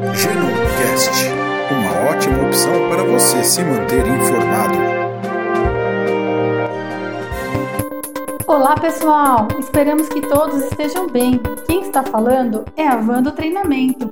[0.00, 1.28] Genomcast,
[1.70, 4.78] uma ótima opção para você se manter informado.
[8.46, 11.38] Olá pessoal, esperamos que todos estejam bem.
[11.66, 14.10] Quem está falando é a Van do Treinamento.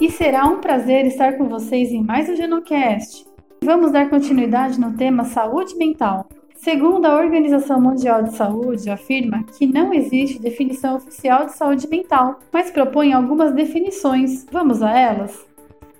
[0.00, 3.26] E será um prazer estar com vocês em mais um Genocast.
[3.64, 6.28] Vamos dar continuidade no tema saúde mental.
[6.56, 12.40] Segundo a Organização Mundial de Saúde, afirma que não existe definição oficial de saúde mental,
[12.50, 14.44] mas propõe algumas definições.
[14.50, 15.46] Vamos a elas?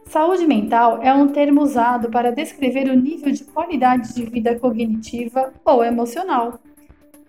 [0.06, 5.52] Saúde mental é um termo usado para descrever o nível de qualidade de vida cognitiva
[5.64, 6.58] ou emocional.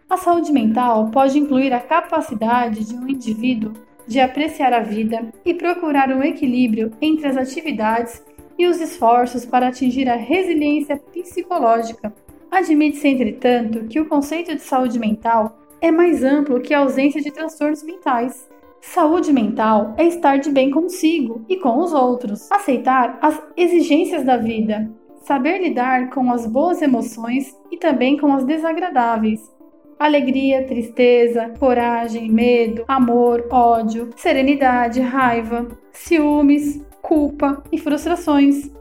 [0.10, 3.74] A saúde mental pode incluir a capacidade de um indivíduo
[4.08, 8.24] de apreciar a vida e procurar um equilíbrio entre as atividades
[8.58, 12.14] e os esforços para atingir a resiliência psicológica
[12.50, 17.32] Admite-se, entretanto, que o conceito de saúde mental é mais amplo que a ausência de
[17.32, 18.50] transtornos mentais.
[18.82, 24.38] Saúde mental é estar de bem consigo e com os outros, aceitar as exigências da
[24.38, 24.90] vida,
[25.24, 29.42] saber lidar com as boas emoções e também com as desagradáveis.
[30.00, 38.72] Alegria, tristeza, coragem, medo, amor, ódio, serenidade, raiva, ciúmes, culpa e frustrações.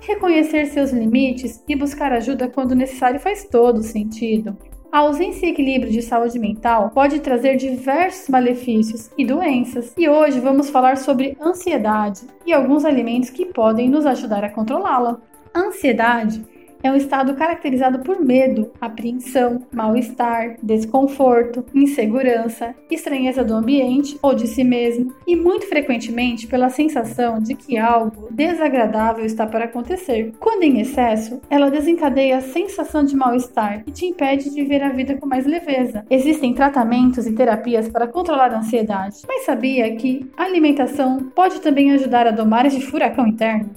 [0.00, 4.56] Reconhecer seus limites e buscar ajuda quando necessário faz todo sentido.
[4.90, 10.40] A ausência e equilíbrio de saúde mental pode trazer diversos malefícios e doenças, e hoje
[10.40, 15.20] vamos falar sobre ansiedade e alguns alimentos que podem nos ajudar a controlá-la.
[15.54, 16.42] Ansiedade
[16.82, 24.46] é um estado caracterizado por medo, apreensão, mal-estar, desconforto, insegurança, estranheza do ambiente ou de
[24.46, 30.32] si mesmo, e muito frequentemente pela sensação de que algo desagradável está para acontecer.
[30.38, 34.90] Quando em excesso, ela desencadeia a sensação de mal-estar e te impede de viver a
[34.90, 36.04] vida com mais leveza.
[36.10, 41.92] Existem tratamentos e terapias para controlar a ansiedade, mas sabia que a alimentação pode também
[41.92, 43.70] ajudar a domar esse furacão interno?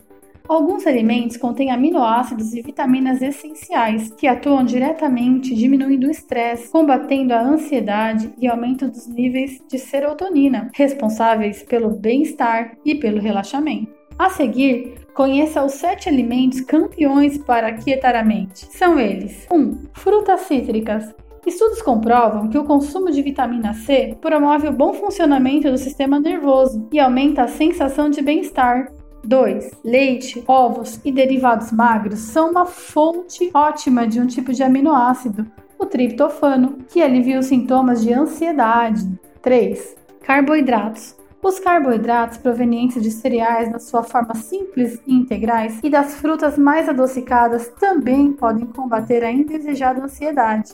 [0.52, 7.42] Alguns alimentos contêm aminoácidos e vitaminas essenciais que atuam diretamente diminuindo o estresse, combatendo a
[7.42, 13.93] ansiedade e aumento dos níveis de serotonina, responsáveis pelo bem-estar e pelo relaxamento.
[14.20, 18.67] A seguir, conheça os sete alimentos campeões para aquietar a mente.
[18.77, 19.55] São eles: 1.
[19.55, 21.15] Um, frutas cítricas.
[21.47, 26.89] Estudos comprovam que o consumo de vitamina C promove o bom funcionamento do sistema nervoso
[26.92, 28.92] e aumenta a sensação de bem-estar,
[29.23, 29.71] 2.
[29.83, 35.45] Leite, ovos e derivados magros são uma fonte ótima de um tipo de aminoácido,
[35.77, 39.08] o triptofano, que alivia os sintomas de ansiedade.
[39.42, 39.95] 3.
[40.21, 41.15] Carboidratos.
[41.43, 46.88] Os carboidratos provenientes de cereais na sua forma simples e integrais e das frutas mais
[46.88, 50.73] adocicadas também podem combater a indesejada ansiedade.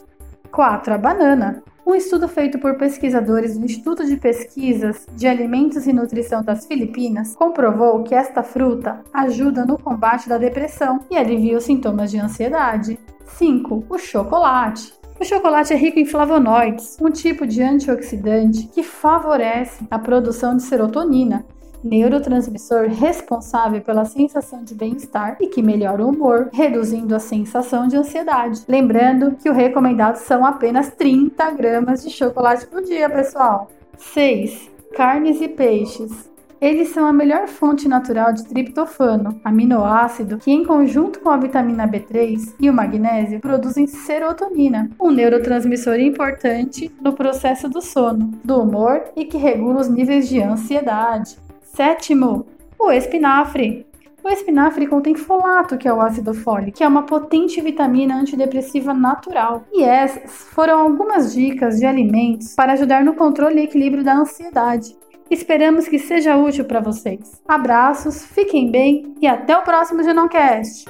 [0.52, 0.94] 4.
[0.94, 1.64] A banana.
[1.88, 7.34] Um estudo feito por pesquisadores do Instituto de Pesquisas de Alimentos e Nutrição das Filipinas
[7.34, 13.00] comprovou que esta fruta ajuda no combate da depressão e alivia os sintomas de ansiedade.
[13.26, 13.86] 5.
[13.90, 14.94] O chocolate.
[15.18, 20.64] O chocolate é rico em flavonoides, um tipo de antioxidante que favorece a produção de
[20.64, 21.46] serotonina,
[21.84, 27.98] neurotransmissor responsável pela sensação de bem-estar e que melhora o humor, reduzindo a sensação de
[27.98, 28.64] ansiedade.
[28.68, 33.70] Lembrando que o recomendado são apenas 30 gramas de chocolate por dia, pessoal.
[33.98, 34.70] 6.
[34.96, 36.30] Carnes e peixes.
[36.60, 41.88] Eles são a melhor fonte natural de triptofano, aminoácido que, em conjunto com a vitamina
[41.88, 49.04] B3 e o magnésio, produzem serotonina, um neurotransmissor importante no processo do sono, do humor
[49.16, 51.38] e que regula os níveis de ansiedade.
[51.78, 52.48] Sétimo,
[52.80, 53.86] o espinafre.
[54.24, 58.96] O espinafre contém folato, que é o ácido fólico, que é uma potente vitamina antidepressiva
[58.96, 59.64] natural.
[59.72, 64.98] E essas foram algumas dicas de alimentos para ajudar no controle e equilíbrio da ansiedade.
[65.30, 67.40] Esperamos que seja útil para vocês.
[67.48, 70.86] Abraços, fiquem bem e até o próximo Genoncast.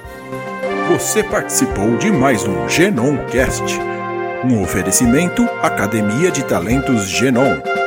[0.90, 3.78] Você participou de mais um Genoncast,
[4.42, 7.77] um oferecimento Academia de Talentos Genon.